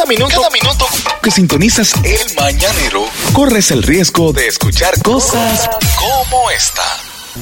Cada 0.00 0.08
minuto, 0.08 0.34
cada 0.34 0.48
minuto 0.48 0.86
que 1.22 1.30
sintonizas 1.30 1.92
el 2.04 2.34
mañanero, 2.34 3.04
corres 3.34 3.70
el 3.70 3.82
riesgo 3.82 4.32
de 4.32 4.46
escuchar 4.46 4.98
cosas 5.02 5.68
como 5.98 6.50
esta. 6.50 6.82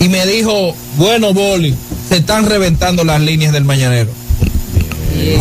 Y 0.01 0.09
me 0.09 0.27
dijo, 0.27 0.75
bueno, 0.97 1.33
Boli, 1.33 1.77
se 2.09 2.17
están 2.17 2.47
reventando 2.47 3.05
las 3.05 3.21
líneas 3.21 3.53
del 3.53 3.65
mañanero. 3.65 4.11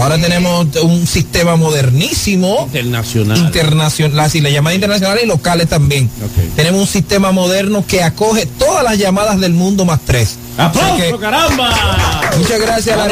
Ahora 0.02 0.18
tenemos 0.20 0.68
un 0.84 1.06
sistema 1.08 1.56
modernísimo. 1.56 2.64
Internacional. 2.68 3.38
Internacional, 3.38 4.20
así 4.20 4.42
le 4.42 4.52
llaman 4.52 4.76
internacionales 4.76 5.24
y 5.24 5.28
locales 5.28 5.68
también. 5.68 6.10
Tenemos 6.56 6.82
un 6.82 6.88
sistema 6.88 7.32
moderno 7.32 7.86
que 7.88 8.04
acoge 8.04 8.46
todas 8.46 8.84
las 8.84 8.98
llamadas 8.98 9.40
del 9.40 9.54
mundo 9.54 9.86
más 9.86 10.00
tres. 10.06 10.36
¡Aplauso, 10.58 10.94
O 10.94 10.98
sea 10.98 11.12
que- 11.12 11.18
caramba! 11.20 12.32
Muchas 12.38 12.60
gracias 12.62 12.98
a 12.98 13.08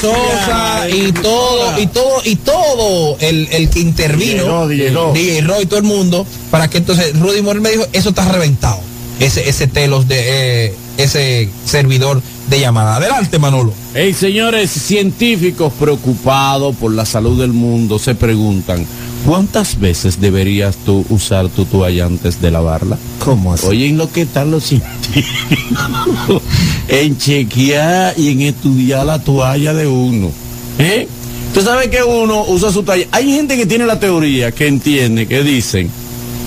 Sosa 0.00 0.88
y 0.88 1.12
todo, 1.12 1.78
y 1.80 1.86
todo, 1.88 2.22
y 2.24 2.36
todo 2.36 3.16
el, 3.20 3.48
el 3.50 3.68
que 3.70 3.80
intervino, 3.80 4.66
DJ 4.68 5.40
Ro 5.42 5.60
y 5.60 5.66
todo 5.66 5.78
el 5.78 5.84
mundo, 5.84 6.26
para 6.50 6.68
que 6.68 6.78
entonces 6.78 7.18
Rudy 7.18 7.42
Morel 7.42 7.60
me 7.62 7.70
dijo, 7.70 7.84
eso 7.92 8.10
está 8.10 8.30
reventado. 8.30 8.78
Ese, 9.20 9.48
ese 9.48 9.66
telos 9.66 10.08
de 10.08 10.66
eh, 10.66 10.74
ese 10.96 11.48
servidor 11.64 12.22
de 12.48 12.60
llamada. 12.60 12.96
Adelante, 12.96 13.38
Manolo. 13.38 13.72
Hey, 13.94 14.14
señores 14.14 14.70
científicos 14.70 15.72
preocupados 15.78 16.76
por 16.76 16.92
la 16.92 17.04
salud 17.04 17.40
del 17.40 17.52
mundo 17.52 17.98
se 17.98 18.14
preguntan, 18.14 18.86
¿cuántas 19.26 19.78
veces 19.78 20.20
deberías 20.20 20.76
tú 20.76 21.04
usar 21.08 21.48
tu 21.48 21.64
toalla 21.64 22.06
antes 22.06 22.40
de 22.40 22.50
lavarla? 22.50 22.98
¿Cómo 23.24 23.52
así? 23.54 23.66
Oye, 23.66 23.88
en 23.88 23.98
lo 23.98 24.10
que 24.10 24.22
están 24.22 24.50
los 24.50 24.64
científicos, 24.64 26.42
en 26.88 27.16
chequear 27.18 28.18
y 28.18 28.30
en 28.30 28.42
estudiar 28.42 29.06
la 29.06 29.18
toalla 29.18 29.74
de 29.74 29.86
uno. 29.86 30.30
¿Eh? 30.78 31.08
Tú 31.54 31.60
sabes 31.60 31.88
que 31.88 32.02
uno 32.02 32.44
usa 32.48 32.72
su 32.72 32.82
toalla. 32.82 33.06
Hay 33.12 33.30
gente 33.30 33.56
que 33.56 33.66
tiene 33.66 33.86
la 33.86 34.00
teoría, 34.00 34.52
que 34.52 34.66
entiende, 34.66 35.26
que 35.26 35.42
dicen, 35.42 35.90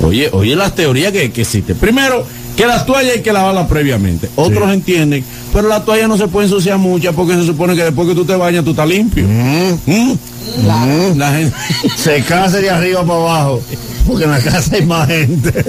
oye, 0.03 0.29
oye 0.31 0.55
las 0.55 0.73
teorías 0.73 1.11
que, 1.11 1.31
que 1.31 1.41
existen. 1.41 1.77
Primero, 1.77 2.25
que 2.55 2.65
las 2.65 2.85
toallas 2.85 3.13
hay 3.15 3.21
que 3.21 3.33
lavarlas 3.33 3.67
previamente. 3.67 4.29
Otros 4.35 4.71
entienden, 4.71 5.23
pero 5.53 5.67
la 5.67 5.83
toalla 5.83 6.07
no 6.07 6.17
se 6.17 6.27
puede 6.27 6.47
ensuciar 6.47 6.77
mucho 6.77 7.13
porque 7.13 7.33
se 7.35 7.45
supone 7.45 7.75
que 7.75 7.83
después 7.83 8.07
que 8.07 8.15
tú 8.15 8.23
te 8.25 8.35
bañas 8.35 8.63
tú 8.63 8.71
estás 8.71 8.87
limpio. 8.87 9.25
Mm. 9.27 10.13
La 11.17 11.31
gente... 11.33 11.55
Se 11.97 12.21
casa 12.21 12.59
de 12.59 12.69
arriba 12.69 13.03
para 13.03 13.19
abajo. 13.19 13.61
Porque 14.07 14.25
en 14.25 14.31
la 14.31 14.39
casa 14.39 14.75
hay 14.75 14.85
más 14.85 15.07
gente. 15.07 15.51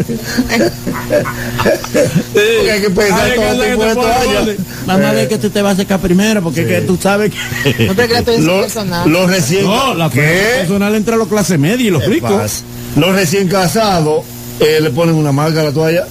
Porque 2.32 2.70
hay 2.70 2.80
que 2.82 2.90
pensar 2.90 3.20
Ay, 3.24 3.32
todo 3.36 3.62
que 3.62 3.70
tipo 3.70 3.82
te 3.82 3.88
de 3.88 3.94
pone 3.94 4.12
toalla. 4.12 4.40
goles. 4.40 4.56
Mamá 4.86 5.12
ve 5.12 5.28
que 5.28 5.38
tú 5.38 5.50
te 5.50 5.62
vas 5.62 5.72
a 5.74 5.76
secar 5.76 6.00
primero 6.00 6.42
porque 6.42 6.60
es 6.62 6.66
que 6.68 6.80
tú 6.82 6.98
sabes 7.00 7.32
que... 7.64 7.84
No 7.86 7.94
te 7.94 8.06
creas 8.06 8.24
que 8.24 8.34
es 8.36 8.44
Los 8.44 8.60
personal. 8.62 9.10
los 9.10 9.30
recién 9.30 9.64
No, 9.64 9.94
la 9.94 10.10
¿Qué? 10.10 10.56
personal 10.60 10.94
entre 10.94 11.16
los 11.16 11.28
clase 11.28 11.56
media 11.58 11.86
y 11.86 11.90
los 11.90 12.02
¿Qué 12.02 12.08
ricos. 12.08 12.62
Los 12.96 13.14
recién 13.14 13.48
casados 13.48 14.24
eh, 14.60 14.78
le 14.80 14.90
ponen 14.90 15.14
una 15.14 15.32
marca 15.32 15.60
a 15.60 15.64
la 15.64 15.72
toalla 15.72 16.06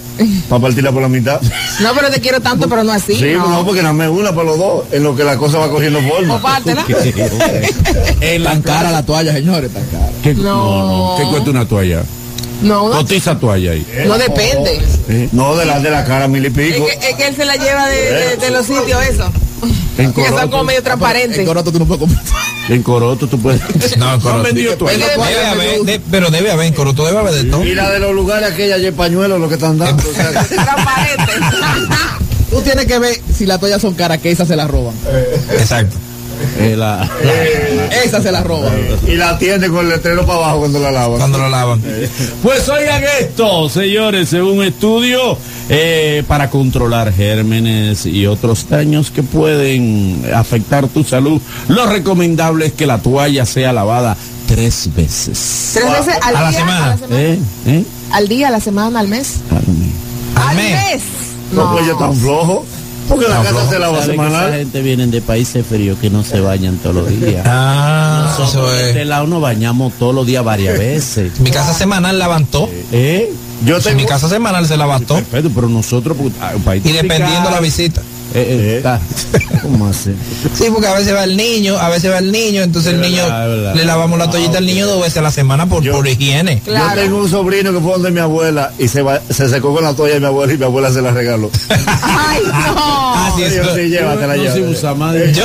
para 0.50 0.62
partirla 0.62 0.92
por 0.92 1.02
la 1.02 1.08
mitad. 1.10 1.42
No, 1.82 1.94
pero 1.96 2.10
te 2.10 2.22
quiero 2.22 2.40
tanto, 2.42 2.70
pero 2.70 2.84
no 2.84 2.92
así. 2.92 3.16
Sí, 3.16 3.32
no. 3.34 3.48
no, 3.50 3.66
porque 3.66 3.82
nada 3.82 3.94
más 3.94 4.10
una 4.10 4.32
para 4.34 4.44
los 4.50 4.58
dos, 4.58 4.84
en 4.92 5.04
lo 5.04 5.16
que 5.16 5.24
la 5.24 5.38
cosa 5.38 5.58
va 5.58 5.70
cogiendo 5.70 6.00
forma. 6.02 6.36
O 6.36 6.42
pártela. 6.42 6.86
En 8.22 8.44
la 8.44 8.52
Tan 8.52 8.62
cara 8.62 8.92
la 8.92 9.04
toalla, 9.04 9.34
señores, 9.34 9.72
tan 9.74 9.84
cara. 9.86 10.10
¿Qué, 10.24 10.34
No. 10.34 10.42
no, 10.44 10.88
no. 10.88 11.18
¿Qué 11.18 11.30
cuesta 11.30 11.50
una 11.50 11.68
toalla? 11.68 12.04
No, 12.62 12.88
no, 12.90 12.96
Cotiza 12.98 13.38
toalla 13.38 13.72
ahí. 13.72 13.86
no 14.08 14.18
depende. 14.18 14.82
No, 15.34 15.56
de 15.56 15.66
la 15.66 15.80
de 15.80 15.90
la 15.92 16.06
cara 16.06 16.28
mil 16.28 16.44
y 16.44 16.48
Es 16.48 16.54
pico. 16.54 16.86
que, 16.86 17.10
es 17.10 17.16
que 17.16 17.28
él 17.28 17.36
se 17.36 17.44
la 17.46 17.56
lleva 17.58 17.88
de, 17.88 18.12
de- 18.12 18.38
de 18.38 18.50
los 18.52 18.66
sitios, 18.66 19.04
eso. 19.06 19.30
En 19.98 20.14
Que 20.14 20.28
son 20.30 20.50
como 20.50 20.64
medio 20.64 20.82
transparentes. 20.82 21.46
Coroto 21.46 21.72
tú 21.72 21.80
no 21.80 21.86
puedes 21.86 22.00
comprar. 22.00 22.24
En 22.70 22.84
Coroto 22.84 23.28
tú 23.28 23.40
puedes. 23.40 23.62
No, 23.98 24.06
en 24.06 24.12
han 24.14 24.20
Coroto. 24.20 24.44
vendido 24.44 24.76
toallas. 24.78 25.10
Debe 25.10 25.46
haber, 25.46 25.80
de- 25.82 26.02
pero 26.12 26.30
debe 26.30 26.52
haber, 26.52 26.66
en 26.68 26.74
Coroto 26.74 27.06
debe 27.06 27.20
haber 27.20 27.34
de 27.34 27.44
todo. 27.46 27.64
Y 27.64 27.76
la 27.76 27.90
de 27.92 28.00
los 28.00 28.14
lugares 28.14 28.52
aquella 28.52 28.78
y 28.78 28.86
el 28.86 28.94
pañuelo 28.94 29.38
lo 29.38 29.48
que 29.48 29.56
están 29.56 29.78
dando. 29.78 30.04
o 30.10 30.14
sea, 30.14 30.32
Transparente. 30.32 31.34
Tú 32.52 32.62
tienes 32.62 32.86
que 32.86 33.00
ver 33.00 33.20
si 33.36 33.46
las 33.46 33.60
toallas 33.60 33.82
son 33.82 33.96
caras, 33.96 34.20
que 34.20 34.32
esas 34.32 34.48
se 34.48 34.56
las 34.56 34.70
roban. 34.70 34.94
Exacto. 35.52 35.98
Eh, 36.58 36.76
la- 36.78 37.10
Esas 38.04 38.24
se 38.24 38.32
las 38.32 38.44
roban. 38.44 38.72
y 39.08 39.16
la 39.16 39.32
atiende 39.32 39.68
con 39.70 39.80
el 39.86 39.90
letrero 39.90 40.26
para 40.26 40.40
abajo 40.40 40.60
cuando 40.60 40.80
la 40.80 40.92
lavan. 40.92 41.18
Cuando 41.20 41.38
lo 41.38 41.50
lavan. 41.50 41.82
Pues 42.44 42.68
oigan 42.70 43.04
esto, 43.20 43.68
señores, 43.70 44.30
según 44.30 44.64
estudio, 44.64 45.38
eh, 45.70 46.24
para 46.28 46.50
controlar 46.50 47.12
gérmenes 47.14 48.06
y 48.06 48.26
otros 48.28 48.70
daños 48.70 49.12
que 49.12 49.24
pueden 49.24 50.24
afectar 50.34 50.88
tu 50.88 51.04
salud, 51.04 51.42
lo 51.68 51.88
recomendable 51.88 52.68
es 52.68 52.74
que 52.74 52.86
la 52.86 53.00
toalla 53.00 53.46
sea 53.46 53.74
lavada 53.74 54.16
tres 54.48 54.90
veces. 54.96 55.72
Tres 55.74 55.92
veces 55.92 56.16
al 56.22 56.36
A 56.36 56.42
la 56.44 56.50
día. 56.52 56.60
semana. 56.60 56.86
A 56.86 56.90
la 56.90 56.98
semana. 56.98 57.22
¿Eh? 57.22 57.40
¿Eh? 57.68 57.84
Al 58.12 58.28
día, 58.28 58.48
a 58.48 58.52
la 58.52 58.60
semana, 58.60 59.00
al 59.00 59.08
mes. 59.08 59.36
Al 59.50 60.44
Al 60.50 60.56
mes. 60.56 60.72
mes. 60.94 61.02
No, 61.52 61.72
pues 61.72 61.84
ellos 61.84 61.94
están 62.00 62.16
flojos. 62.16 62.66
Porque 63.08 63.28
la 63.28 63.44
casa 63.44 63.70
se 63.70 63.80
lava 63.80 64.02
¿Sabe 64.02 64.16
que 64.16 64.22
esa 64.22 64.30
semanal. 64.30 64.54
gente 64.54 64.82
viene 64.82 65.08
de 65.08 65.22
países 65.22 65.66
fríos 65.66 65.98
que 66.00 66.10
no 66.10 66.24
se 66.24 66.40
bañan 66.42 66.78
todos 66.78 66.96
los 66.96 67.10
días. 67.10 67.44
Ah, 67.46 68.32
eso 68.34 68.44
Nosotros 68.44 68.72
de 68.78 68.88
este 68.88 69.02
es. 69.04 69.08
lado 69.08 69.28
nos 69.28 69.42
bañamos 69.42 69.94
todos 70.00 70.16
los 70.16 70.26
días 70.26 70.44
varias 70.44 70.78
veces. 70.78 71.40
Mi 71.40 71.52
casa 71.52 71.74
semanal 71.74 72.18
levantó. 72.18 72.70
¿Eh? 72.92 73.32
Yo 73.66 73.78
En 73.78 73.84
tengo, 73.84 73.98
mi 73.98 74.06
casa 74.06 74.28
semanal 74.28 74.68
se. 74.68 75.16
Perfecto, 75.16 75.52
pero 75.54 75.70
nosotros, 75.70 76.18
pues, 76.20 76.34
ah, 76.42 76.54
Y 76.84 76.92
dependiendo 76.92 77.50
la 77.52 77.60
visita. 77.60 78.02
Eh, 78.36 78.46
eh, 78.50 78.78
está- 78.78 79.00
¿Cómo 79.62 79.88
así? 79.88 80.12
Sí, 80.56 80.66
porque 80.72 80.88
a 80.88 80.94
veces 80.94 81.14
va 81.16 81.24
el 81.24 81.36
niño, 81.38 81.78
a 81.78 81.90
veces 81.90 82.12
va 82.12 82.20
el 82.20 82.32
niño, 82.32 82.62
entonces 82.62 82.94
el 82.94 83.04
Es 83.04 83.10
niño 83.10 83.24
verdad, 83.24 83.44
es 83.50 83.58
verdad. 83.58 83.76
le 83.76 83.86
lavamos 83.86 84.20
la 84.20 84.30
toallita 84.30 84.58
al 84.60 84.66
niño 84.66 84.86
dos 84.88 85.02
veces 85.02 85.18
a 85.18 85.22
la 85.22 85.32
semana 85.32 85.66
por, 85.66 85.90
por 85.90 86.08
higiene. 86.08 86.60
Claro. 86.64 86.96
Yo 86.96 87.02
tengo 87.02 87.18
un 87.20 87.30
sobrino 87.30 87.72
que 87.74 87.80
fue 87.80 87.92
donde 87.94 88.12
mi 88.12 88.20
abuela 88.20 88.72
y 88.78 88.88
se, 88.88 89.02
va- 89.02 89.22
se 89.30 89.50
secó 89.50 89.74
con 89.74 89.84
la 89.84 89.94
toalla 89.94 90.16
de 90.16 90.20
mi 90.20 90.26
abuela 90.28 90.54
y 90.54 90.58
mi 90.58 90.64
abuela 90.66 90.92
se 90.92 91.02
la 91.02 91.12
regaló. 91.12 91.50
Ay, 91.70 92.42
no. 92.46 92.76
Ah, 92.78 93.36
Yo, 93.40 93.46
eso- 93.46 93.76
sí, 93.76 93.90
llévatela, 93.90 94.36
no 94.36 94.44
se 94.44 94.50
llévatela. 94.50 94.70
usa 94.70 94.94
madre. 94.94 95.34
Yo, 95.36 95.44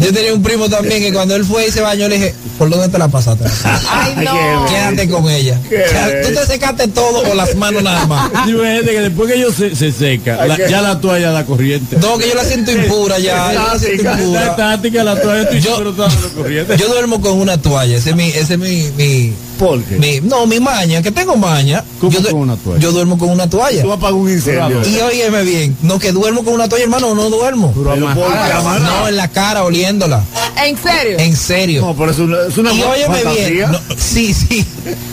yo 0.00 0.12
tenía 0.12 0.34
un 0.34 0.42
primo 0.42 0.68
también 0.68 1.00
que 1.02 1.12
cuando 1.12 1.34
él 1.34 1.44
fue 1.44 1.66
y 1.68 1.70
se 1.70 1.80
bañó 1.80 2.08
le 2.08 2.16
dije, 2.16 2.34
¿por 2.58 2.68
dónde 2.70 2.88
te 2.88 2.98
la 2.98 3.08
pasaste? 3.08 3.44
Ay, 3.90 4.14
no. 4.24 4.66
Quédate 4.68 5.08
con 5.08 5.28
ella. 5.28 5.58
O 5.66 5.68
sea. 5.90 6.22
Tú 6.22 6.28
te 6.34 6.46
secaste 6.46 6.88
todo 6.88 7.22
o 7.30 7.34
las 7.34 7.54
manos 7.56 7.82
nada 7.82 8.06
más. 8.06 8.30
Digo, 8.46 8.62
hay 8.62 8.76
gente 8.76 8.92
que 8.92 9.00
después 9.00 9.30
que 9.30 9.36
ellos 9.38 9.54
se, 9.54 9.74
se 9.74 9.92
seca, 9.92 10.44
la- 10.46 10.56
ya 10.68 10.80
la 10.82 11.00
toalla 11.00 11.30
da 11.32 11.44
corriente. 11.44 11.93
No, 12.00 12.18
que 12.18 12.28
yo 12.28 12.34
la 12.34 12.44
siento 12.44 12.72
impura 12.72 13.18
ya. 13.18 13.52
Yo 13.52 13.58
la 13.72 13.78
siento 13.78 14.10
Estática, 14.10 15.04
La 15.04 15.12
estática, 15.14 15.22
toalla, 15.22 15.58
Yo- 15.58 15.94
pero. 16.42 16.76
Yo 16.76 16.88
duermo 16.88 17.20
con 17.20 17.32
una 17.40 17.56
toalla. 17.58 17.96
Ese 17.96 18.10
es 18.10 18.16
mi, 18.16 18.28
ese 18.28 18.54
es 18.54 18.58
mi, 18.58 18.90
mi, 18.96 19.32
¿Por 19.58 19.82
qué? 19.84 19.96
mi- 19.96 20.20
no, 20.20 20.46
mi 20.46 20.60
maña, 20.60 21.02
que 21.02 21.10
tengo 21.10 21.36
maña. 21.36 21.84
¿Cómo 22.00 22.12
yo, 22.12 22.22
con 22.30 22.40
una 22.40 22.56
toalla? 22.56 22.80
yo 22.80 22.92
duermo 22.92 23.18
con 23.18 23.30
una 23.30 23.48
toalla. 23.48 23.82
Tú 23.82 23.92
apagas 23.92 24.14
un 24.16 24.30
incendio. 24.30 24.82
Y 24.88 24.98
óyeme 25.00 25.42
bien, 25.42 25.76
no 25.82 25.98
que 25.98 26.12
duermo 26.12 26.44
con 26.44 26.54
una 26.54 26.68
toalla, 26.68 26.84
hermano, 26.84 27.14
no 27.14 27.30
duermo. 27.30 27.72
Pero 27.74 28.14
por 28.14 28.32
cámara. 28.32 28.80
No, 28.80 29.08
en 29.08 29.16
la 29.16 29.28
cara, 29.28 29.64
oliéndola. 29.64 30.22
¿En 30.64 30.76
serio? 30.78 31.18
En 31.18 31.36
serio. 31.36 31.80
No, 31.82 31.94
pero 31.96 32.10
es 32.10 32.18
una, 32.18 32.36
es 32.48 32.56
una 32.58 32.72
y 32.72 32.82
óyeme 32.82 33.16
fantasía. 33.18 33.48
bien. 33.48 33.72
no, 33.72 33.80
sí, 33.96 34.32
sí. 34.34 34.64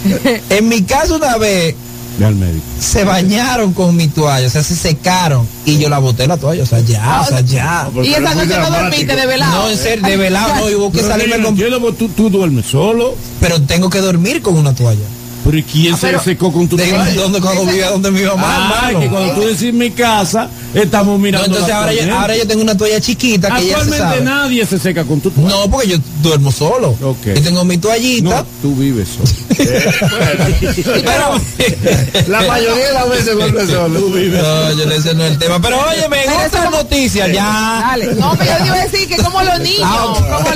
en 0.50 0.68
mi 0.70 0.81
caso 0.84 1.16
una 1.16 1.38
vez 1.38 1.75
Ve 2.18 2.26
al 2.26 2.36
médico. 2.36 2.64
se 2.80 3.04
bañaron 3.04 3.74
con 3.74 3.96
mi 3.96 4.08
toalla, 4.08 4.48
o 4.48 4.50
sea, 4.50 4.64
se 4.64 4.76
secaron 4.76 5.48
y 5.66 5.78
yo 5.78 5.90
la 5.90 6.00
boté 6.00 6.28
la 6.28 6.38
toalla, 6.38 6.64
o 6.64 6.66
sea, 6.66 6.80
ya, 6.82 7.22
o 7.22 7.26
sea, 7.26 7.42
ya. 7.42 7.90
Y 8.04 8.14
esa 8.14 8.36
noche 8.36 8.58
no 8.58 8.70
dormiste 8.70 9.16
de 9.16 9.26
velado. 9.26 9.64
No, 9.64 9.70
en 9.70 9.78
serio, 9.78 10.06
de 10.06 10.18
velado 10.18 10.56
no, 10.56 10.78
hubo 10.78 10.92
que 10.92 11.02
salirme 11.02 11.42
con... 11.42 11.56
tú, 11.96 12.10
tú 12.10 12.30
duermes 12.30 12.66
solo. 12.66 13.16
Pero 13.40 13.62
tengo 13.62 13.90
que 13.90 14.00
dormir 14.00 14.42
con 14.42 14.58
una 14.58 14.74
toalla. 14.74 15.06
Pero 15.44 15.57
¿y 15.57 15.63
quién 15.63 15.96
se 15.97 16.07
pero- 16.07 16.24
secó 16.24 16.52
con 16.53 16.68
tu 16.68 16.75
De 16.78 16.85
toalla? 16.88 17.13
donde 17.22 17.41
cuando 17.41 17.66
vivía 17.66 17.90
donde 17.90 18.12
mi 18.12 18.22
mamá, 18.22 18.44
Ah, 18.46 18.88
hermano. 18.90 19.00
que 19.00 19.07
cuando 19.09 19.34
tú 19.34 19.41
decís 19.47 19.74
mi 19.74 19.90
casa, 19.91 20.47
estamos 20.74 21.13
No, 21.13 21.18
mirando. 21.18 21.47
entonces 21.47 21.69
la 21.69 21.78
ahora 21.79 21.94
yo, 21.94 22.16
ahora 22.19 22.38
yo 22.38 22.47
tengo 22.47 22.62
una 22.62 22.78
toalla 22.78 23.02
chiquita 23.02 23.56
que 23.57 23.68
ya 23.68 23.84
se 23.84 23.97
sabe. 23.97 24.22
nadie 24.22 24.66
se 24.66 24.78
seca 24.78 25.03
con 25.03 25.19
tu 25.19 25.31
toalla. 25.31 25.50
No, 25.50 25.69
porque 25.69 25.88
yo 25.90 25.97
duermo 26.22 26.52
solo. 26.52 26.90
Ok. 27.02 27.28
Y 27.35 27.40
tengo 27.41 27.63
mi 27.66 27.78
toallita. 27.78 28.29
No, 28.29 28.46
tú 28.62 28.76
vives 28.76 29.08
solo. 29.09 29.29
Pero. 30.85 31.41
La 32.28 32.41
mayoría 32.41 32.87
de 32.87 32.94
las 32.94 33.09
veces 33.09 33.34
duerme 33.34 33.66
solo. 33.66 33.99
No, 33.99 34.73
yo 34.73 34.85
no 34.85 34.91
ese 34.94 35.14
no 35.14 35.23
es 35.26 35.32
el 35.32 35.37
tema. 35.40 35.59
Pero 35.61 35.78
Pero 36.09 36.16
eso 36.22 36.47
otras 36.47 36.66
como- 36.66 36.78
noticias 36.78 37.32
ya. 37.32 37.84
Dale. 37.90 38.16
No, 38.16 38.35
pero 38.37 38.52
yo 38.52 38.58
te 38.58 38.66
iba 38.67 38.76
a 38.76 38.85
decir 38.87 39.08
que 39.08 39.17
como 39.17 39.41
los 39.41 39.59
niños. 39.59 39.82
Ah, 39.84 40.14
Como 40.16 40.49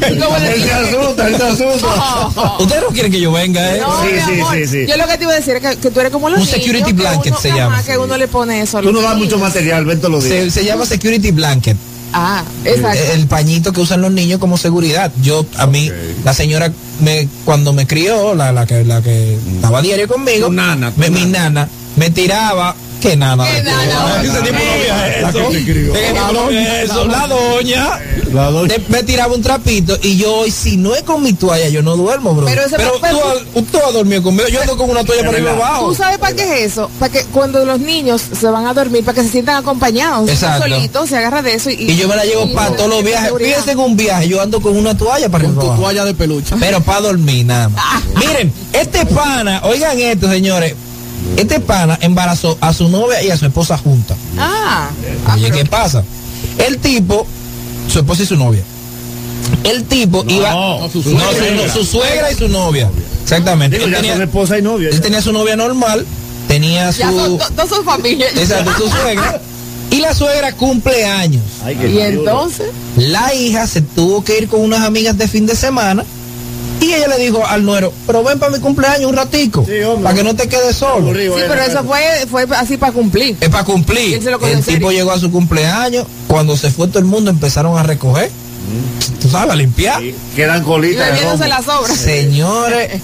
niños. 0.00 0.24
Como 0.24 0.38
los 0.38 0.42
Él 0.48 0.52
se 0.54 0.58
niños. 0.58 0.88
asusta, 1.04 1.28
él 1.28 1.36
se 1.36 1.42
asusta. 1.44 2.56
Ustedes 2.60 2.82
no 2.82 2.88
quieren 2.88 3.12
que 3.12 3.20
yo 3.20 3.32
venga, 3.32 3.76
¿eh? 3.76 3.80
Sí, 4.26 4.34
sí, 4.34 4.40
amor. 4.40 4.54
sí, 4.56 4.66
sí. 4.66 4.86
Yo 4.88 4.96
lo 4.96 5.06
que 5.06 5.16
te 5.18 5.24
iba 5.24 5.32
a 5.32 5.36
decir 5.36 5.56
es 5.56 5.62
que, 5.62 5.76
que 5.76 5.90
tú 5.90 6.00
eres 6.00 6.12
como 6.12 6.28
los 6.30 6.38
Un 6.40 6.44
niños. 6.46 6.60
security 6.62 6.92
blanket 6.92 7.32
uno- 7.32 7.40
se 7.40 7.48
ajá, 7.50 7.58
llama. 7.58 7.82
que 7.82 7.98
uno 7.98 8.16
le 8.16 8.28
pone 8.28 8.60
eso. 8.62 8.80
Tú 8.80 8.92
no 8.92 9.00
das 9.02 9.16
mucho 9.16 9.38
material, 9.38 9.84
ven 9.84 9.98
todos 9.98 10.10
los 10.12 10.24
días. 10.24 10.44
Se, 10.52 10.60
se 10.60 10.64
llama 10.64 10.84
security 10.86 11.30
blanket. 11.30 11.76
Ah, 12.12 12.44
exacto. 12.64 13.02
El 13.12 13.26
pañito 13.26 13.72
que 13.72 13.80
usan 13.80 14.00
los 14.00 14.12
niños 14.12 14.38
como 14.40 14.56
seguridad. 14.56 15.12
Yo, 15.22 15.44
a 15.58 15.66
mí, 15.66 15.90
la 16.24 16.32
señora, 16.32 16.72
me, 17.00 17.28
cuando 17.44 17.72
me 17.72 17.86
crió, 17.86 18.34
la, 18.34 18.52
la 18.52 18.64
que, 18.64 18.84
la 18.84 19.02
que 19.02 19.36
estaba 19.56 19.80
a 19.80 19.82
diario 19.82 20.06
conmigo, 20.08 20.46
Tu 20.46 20.52
nana, 20.52 20.92
tu 20.92 21.00
me- 21.00 21.10
mi 21.10 21.24
nana, 21.26 21.68
me 21.96 22.10
tiraba. 22.10 22.74
Que 23.06 23.16
nada. 23.16 23.44
Que 23.44 23.62
nada. 23.62 24.22
Ese 24.22 24.40
tipo 24.42 24.58
no 26.32 26.40
había 26.40 26.62
La 26.62 26.82
eso. 26.82 27.04
doña. 27.04 28.00
La 28.32 28.50
doña. 28.50 28.68
te- 28.68 28.82
me 28.88 29.02
tiraba 29.04 29.34
un 29.34 29.42
trapito 29.42 29.96
y 30.02 30.16
yo 30.16 30.34
hoy 30.38 30.50
si 30.50 30.76
no 30.76 30.94
es 30.94 31.02
con 31.02 31.22
mi 31.22 31.32
toalla 31.32 31.68
yo 31.68 31.82
no 31.82 31.96
duermo, 31.96 32.34
bro. 32.34 32.46
Pero 32.46 32.62
ese- 32.62 32.76
tú, 32.76 32.82
pero- 33.00 33.62
tú 33.70 33.78
has 33.86 33.92
dormido 33.92 34.22
conmigo. 34.22 34.48
Yo 34.48 34.60
ando 34.60 34.76
con 34.76 34.90
una 34.90 35.04
toalla 35.04 35.22
para 35.22 35.32
arriba 35.36 35.52
y 35.52 35.54
¿Tú 35.56 35.62
abajo. 35.62 35.94
sabes 35.94 36.18
para 36.18 36.34
qué 36.34 36.42
es 36.64 36.72
eso? 36.72 36.90
Para 36.98 37.12
que 37.12 37.24
cuando 37.26 37.64
los 37.64 37.78
niños 37.80 38.22
se 38.38 38.46
van 38.48 38.66
a 38.66 38.74
dormir, 38.74 39.04
para 39.04 39.14
que 39.16 39.22
se 39.22 39.30
sientan 39.30 39.56
acompañados, 39.56 40.28
Exacto. 40.28 40.64
solitos, 40.64 41.08
se 41.08 41.16
agarra 41.16 41.42
de 41.42 41.54
eso 41.54 41.70
y, 41.70 41.74
Y 41.74 41.96
yo 41.96 42.08
me 42.08 42.16
la 42.16 42.24
llevo 42.24 42.52
para 42.52 42.74
todos 42.76 42.90
los 42.90 43.04
viajes. 43.04 43.30
Fíjense 43.38 43.70
en 43.72 43.78
un 43.78 43.96
viaje, 43.96 44.28
yo 44.28 44.42
ando 44.42 44.60
con 44.60 44.76
una 44.76 44.96
toalla 44.96 45.28
para 45.28 45.44
Con 45.44 45.50
arriba 45.52 45.62
tu 45.62 45.66
abajo. 45.68 45.82
toalla 45.82 46.04
de 46.04 46.14
peluche. 46.14 46.54
Pero 46.58 46.80
para 46.80 47.00
dormir 47.02 47.46
nada 47.46 47.68
más. 47.68 48.02
Miren, 48.16 48.52
este 48.72 49.06
pana, 49.06 49.60
oigan 49.64 49.98
esto, 49.98 50.28
señores. 50.28 50.74
Este 51.36 51.60
pana 51.60 51.98
embarazó 52.00 52.56
a 52.60 52.72
su 52.72 52.88
novia 52.88 53.22
y 53.22 53.30
a 53.30 53.36
su 53.36 53.46
esposa 53.46 53.76
juntas. 53.76 54.16
Ah, 54.38 54.88
Oye, 55.34 55.50
¿qué 55.50 55.64
pasa? 55.64 56.02
El 56.66 56.78
tipo, 56.78 57.26
su 57.92 57.98
esposa 57.98 58.22
y 58.22 58.26
su 58.26 58.36
novia. 58.36 58.62
El 59.64 59.84
tipo 59.84 60.24
iba. 60.26 60.50
No, 60.50 60.88
su 60.90 61.02
su 61.02 61.10
suegra. 61.84 62.30
su, 62.30 62.32
y 62.32 62.34
su 62.38 62.48
novia. 62.48 62.90
Exactamente. 63.22 63.76
Digo, 63.76 63.86
Él 63.86 63.92
ya 63.94 64.00
tenía, 64.00 64.24
esposa 64.24 64.58
y 64.58 64.62
novia. 64.62 64.88
él 64.90 65.00
tenía 65.00 65.20
su 65.20 65.32
novia 65.32 65.56
normal, 65.56 66.06
tenía 66.48 66.90
ya 66.90 67.10
son, 67.10 67.38
su. 67.40 67.54
dos 67.54 67.68
son 67.68 67.84
familias. 67.84 68.32
Exacto, 68.36 68.72
su 68.78 68.88
suegra. 68.88 69.40
Y 69.90 70.00
la 70.00 70.14
suegra 70.14 70.52
cumple 70.52 71.04
años. 71.04 71.42
Ay, 71.64 71.76
qué 71.76 71.88
Y 71.90 71.98
entonces, 72.00 72.66
La 72.96 73.34
hija 73.34 73.66
se 73.66 73.82
tuvo 73.82 74.24
que 74.24 74.38
ir 74.38 74.48
con 74.48 74.60
unas 74.60 74.80
amigas 74.80 75.16
de 75.16 75.28
fin 75.28 75.46
de 75.46 75.54
semana. 75.54 76.04
Y 76.86 76.94
ella 76.94 77.08
le 77.08 77.18
dijo 77.18 77.44
al 77.46 77.64
nuero, 77.64 77.92
pero 78.06 78.22
ven 78.22 78.38
para 78.38 78.52
mi 78.52 78.58
cumpleaños 78.60 79.10
un 79.10 79.16
ratico, 79.16 79.64
Sí, 79.66 79.72
para 80.02 80.14
que 80.14 80.22
no 80.22 80.34
te 80.36 80.48
quedes 80.48 80.76
solo. 80.76 81.12
Sí, 81.12 81.20
eh, 81.20 81.44
pero 81.48 81.62
eso 81.62 81.82
fue, 81.84 82.00
fue 82.30 82.46
así 82.56 82.76
para 82.76 82.92
cumplir. 82.92 83.36
Es 83.40 83.48
para 83.48 83.64
cumplir. 83.64 84.20
El 84.50 84.64
tipo 84.64 84.90
llegó 84.92 85.10
a 85.12 85.18
su 85.18 85.30
cumpleaños, 85.32 86.06
cuando 86.28 86.56
se 86.56 86.70
fue 86.70 86.86
todo 86.88 86.98
el 87.00 87.04
mundo 87.06 87.30
empezaron 87.30 87.76
a 87.78 87.82
recoger. 87.82 88.30
Tú 89.22 89.30
sabes, 89.30 89.52
a 89.52 89.56
limpiar. 89.56 90.00
Sí, 90.00 90.12
Quedan 90.34 90.62
Y 90.62 90.64
colitas 90.64 91.22
romo. 91.22 91.44
las 91.46 91.68
obras. 91.68 91.96
Señores, 91.98 93.00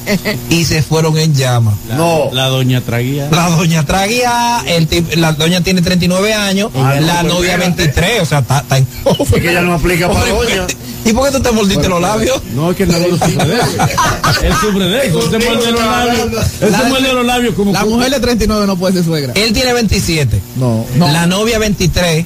y 0.51 0.65
se 0.65 0.83
fueron 0.83 1.17
en 1.19 1.35
llamas. 1.35 1.75
No. 1.97 2.31
La 2.33 2.49
doña 2.49 2.81
traguía. 2.81 3.29
La 3.31 3.49
doña 3.49 3.85
traguía, 3.87 4.61
el 4.67 4.89
tip- 4.89 5.15
la 5.15 5.33
doña 5.33 5.61
tiene 5.61 5.81
39 5.81 6.35
años, 6.35 6.71
Ah, 6.75 6.97
la 7.01 7.21
pues 7.23 7.33
novia 7.33 7.53
espérate. 7.55 7.83
23, 7.83 8.23
o 8.23 8.27
sea, 8.27 8.39
está, 8.41 8.59
está 8.59 8.79
en 8.79 8.87
Es 9.21 9.29
que 9.41 9.51
ella 9.51 9.61
no 9.63 9.75
aplica 9.75 10.09
para 10.13 10.27
doña. 10.31 10.67
¿Y 11.05 11.13
por 11.13 11.27
qué 11.27 11.37
tú 11.37 11.43
te 11.43 11.51
mordiste 11.51 11.89
los 11.89 12.01
labios? 12.01 12.41
No, 12.55 12.71
es 12.71 12.77
que 12.77 12.87
no 12.87 12.97
lo 12.99 13.17
sufre 13.19 13.45
de 13.47 13.55
eso. 13.57 13.65
Él 14.43 14.53
sufre 14.61 14.85
de 14.87 15.07
eso. 15.09 15.19
Él 15.21 15.31
se 15.31 15.39
muerde 15.49 15.73
los 15.73 15.81
labios. 15.81 16.47
Él 16.61 16.75
se 16.75 16.85
muerde 16.89 17.13
los 17.13 17.27
labios 17.27 17.55
como 17.55 17.73
La 17.73 17.85
mujer 17.85 18.11
de 18.13 18.21
39 18.21 18.67
no 18.67 18.77
puede 18.77 18.95
ser 18.95 19.05
suegra. 19.05 19.33
Él 19.35 19.53
tiene 19.53 19.73
27, 19.73 20.41
No, 20.57 20.87
no. 20.97 21.09
la 21.09 21.27
novia 21.27 21.59
23 21.59 22.25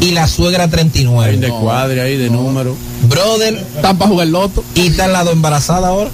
y 0.00 0.10
la 0.12 0.26
suegra 0.28 0.64
Hay 0.64 0.70
39. 0.70 1.36
de 1.38 1.48
cuadre 1.50 2.00
ahí, 2.00 2.16
de 2.16 2.30
número. 2.30 2.74
Brother, 3.08 3.54
Están 3.76 3.98
para 3.98 4.10
jugar 4.10 4.28
loto. 4.28 4.64
y 4.74 4.86
está 4.88 5.04
al 5.04 5.12
lado 5.12 5.30
embarazada 5.32 5.88
ahora, 5.88 6.10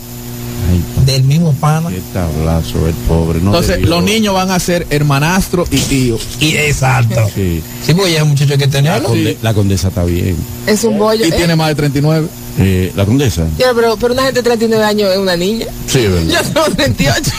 del 1.07 1.23
mismo 1.25 1.53
pana. 1.55 1.89
Qué 1.91 2.01
tablazo 2.13 2.87
el 2.87 2.95
pobre. 3.09 3.41
No 3.41 3.47
Entonces, 3.47 3.77
debió. 3.77 3.91
los 3.91 4.03
niños 4.05 4.35
van 4.35 4.51
a 4.51 4.59
ser 4.59 4.87
hermanastro 4.91 5.65
y 5.71 5.79
tío. 5.79 6.19
Y 6.41 6.57
exacto. 6.57 7.29
Sí. 7.35 7.63
Sí, 7.85 7.95
porque 7.95 8.11
ya 8.13 8.19
es 8.19 8.23
un 8.25 8.31
muchacho 8.31 8.59
que 8.59 8.67
tenía. 8.69 8.99
La, 8.99 9.05
conde- 9.09 9.37
la 9.43 9.55
condesa 9.55 9.89
está 9.89 10.05
bien. 10.05 10.37
Es 10.67 10.85
un 10.85 10.99
bollo. 10.99 11.25
Y 11.25 11.29
Eh, 11.29 11.33
tiene 11.37 11.57
más 11.57 11.69
de 11.69 11.75
39. 11.77 12.27
Eh, 12.59 12.91
la 12.97 13.05
condesa. 13.05 13.47
ya, 13.59 13.73
pero, 13.75 13.97
pero 13.99 14.15
una 14.15 14.23
gente 14.25 14.41
de 14.41 14.45
39 14.45 14.83
años 14.85 15.11
es 15.13 15.19
una 15.19 15.37
niña. 15.37 15.67
Sí, 15.87 16.03
Yo 16.05 16.11
verdad. 16.13 16.43
tengo 16.55 16.65
38. 16.77 17.31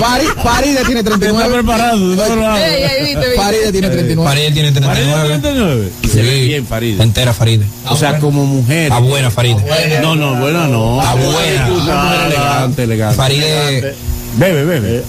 Pari- 0.00 0.42
Paride 0.42 0.84
tiene 0.86 1.00
Está 1.00 1.10
39. 1.18 1.54
preparado. 1.54 2.12
está 2.12 2.24
preparado. 2.26 2.56
Tiene 2.64 2.88
39. 2.88 3.36
Faride 3.36 3.72
tiene 3.72 3.88
Faride 3.88 4.50
39. 4.72 5.38
39. 5.40 5.92
Y 6.02 6.08
se 6.08 6.22
ve 6.22 6.40
bien, 6.44 6.66
Faride. 6.66 7.02
Entera 7.02 7.34
Faride. 7.34 7.66
O 7.90 7.96
sea, 7.96 8.18
como 8.18 8.46
mujer. 8.46 8.84
Está 8.84 8.98
buena 9.00 9.30
Faride. 9.30 9.62
No, 10.00 10.16
no, 10.16 10.34
buena 10.36 10.66
no. 10.66 11.00
Está 11.02 11.14
buena. 11.14 11.66
Una 11.72 12.02
mujer 12.04 12.20
elegante, 12.26 12.82
elegante. 12.84 13.16
Faride 13.16 13.94
Bebe, 14.36 14.64
bebe. 14.64 15.04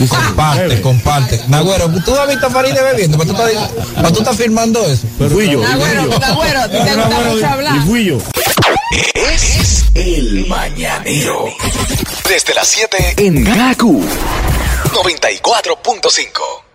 Dice, 0.00 0.16
comparte, 0.16 0.62
bebe. 0.66 0.80
comparte. 0.80 1.40
Nagüero, 1.46 1.88
¿tú 2.04 2.14
has 2.16 2.28
visto 2.28 2.46
a 2.46 2.50
Faride 2.50 2.82
bebiendo? 2.82 3.16
¿Para 3.18 3.30
tú 3.30 3.36
estás, 3.36 4.12
tú 4.12 4.18
estás 4.18 4.36
firmando 4.36 4.84
eso? 4.86 5.06
Fui 5.30 5.48
yo. 5.48 5.60
Nagüero, 5.62 6.06
Nagüero, 6.18 6.68
te 6.68 6.78
gusta 6.78 7.20
mucho 7.30 7.46
hablar. 7.46 7.76
Y 7.76 7.80
fui 7.86 8.04
yo. 8.06 8.18
Es 8.90 9.84
el 9.94 10.46
mañanero. 10.48 11.44
Desde 12.28 12.54
las 12.54 12.66
7 12.68 13.14
en 13.18 13.44
Gaku 13.44 14.02
94.5. 14.02 16.69